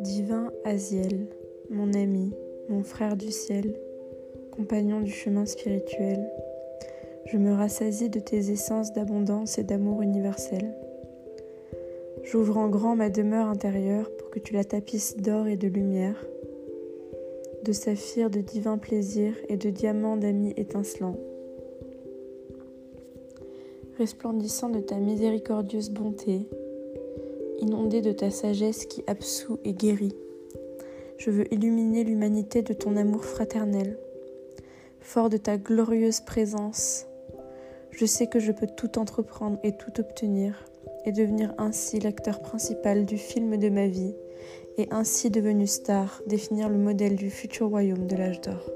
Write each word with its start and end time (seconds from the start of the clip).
Divin 0.00 0.52
Aziel, 0.64 1.26
mon 1.70 1.92
ami, 1.92 2.32
mon 2.68 2.82
frère 2.82 3.16
du 3.16 3.30
ciel, 3.30 3.74
compagnon 4.50 5.00
du 5.00 5.10
chemin 5.10 5.46
spirituel, 5.46 6.30
je 7.26 7.36
me 7.36 7.52
rassasie 7.52 8.08
de 8.08 8.20
tes 8.20 8.50
essences 8.50 8.92
d'abondance 8.92 9.58
et 9.58 9.64
d'amour 9.64 10.02
universel. 10.02 10.74
J'ouvre 12.24 12.56
en 12.56 12.68
grand 12.68 12.96
ma 12.96 13.10
demeure 13.10 13.48
intérieure 13.48 14.10
pour 14.16 14.30
que 14.30 14.38
tu 14.38 14.54
la 14.54 14.64
tapisses 14.64 15.16
d'or 15.16 15.46
et 15.46 15.56
de 15.56 15.68
lumière, 15.68 16.26
de 17.64 17.72
saphir 17.72 18.30
de 18.30 18.40
divin 18.40 18.78
plaisir 18.78 19.34
et 19.48 19.56
de 19.56 19.70
diamants 19.70 20.16
d'amis 20.16 20.54
étincelants. 20.56 21.18
Resplendissant 23.98 24.68
de 24.68 24.78
ta 24.78 24.94
miséricordieuse 24.94 25.90
bonté, 25.90 26.48
inondé 27.58 28.00
de 28.00 28.12
ta 28.12 28.30
sagesse 28.30 28.86
qui 28.86 29.02
absout 29.08 29.58
et 29.64 29.72
guérit. 29.72 30.14
Je 31.16 31.32
veux 31.32 31.52
illuminer 31.52 32.04
l'humanité 32.04 32.62
de 32.62 32.74
ton 32.74 32.96
amour 32.96 33.24
fraternel. 33.24 33.98
Fort 35.00 35.30
de 35.30 35.36
ta 35.36 35.58
glorieuse 35.58 36.20
présence, 36.20 37.06
je 37.90 38.06
sais 38.06 38.28
que 38.28 38.38
je 38.38 38.52
peux 38.52 38.68
tout 38.68 39.00
entreprendre 39.00 39.58
et 39.64 39.76
tout 39.76 39.98
obtenir, 39.98 40.64
et 41.04 41.10
devenir 41.10 41.52
ainsi 41.58 41.98
l'acteur 41.98 42.40
principal 42.40 43.04
du 43.04 43.18
film 43.18 43.56
de 43.56 43.68
ma 43.68 43.88
vie, 43.88 44.14
et 44.76 44.86
ainsi 44.92 45.28
devenu 45.28 45.66
star, 45.66 46.22
définir 46.28 46.68
le 46.68 46.78
modèle 46.78 47.16
du 47.16 47.30
futur 47.30 47.70
royaume 47.70 48.06
de 48.06 48.14
l'âge 48.14 48.40
d'or. 48.42 48.70